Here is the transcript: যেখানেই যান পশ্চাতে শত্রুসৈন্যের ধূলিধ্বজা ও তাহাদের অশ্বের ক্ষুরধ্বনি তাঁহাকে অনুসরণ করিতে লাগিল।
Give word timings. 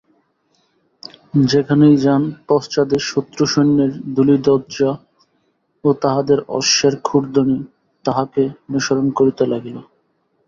যেখানেই 1.45 1.95
যান 1.97 2.23
পশ্চাতে 2.47 2.97
শত্রুসৈন্যের 3.09 3.91
ধূলিধ্বজা 4.13 4.91
ও 5.83 5.89
তাহাদের 6.01 6.39
অশ্বের 6.51 6.95
ক্ষুরধ্বনি 7.01 7.57
তাঁহাকে 8.05 8.43
অনুসরণ 8.67 9.07
করিতে 9.17 9.43
লাগিল। 9.51 9.77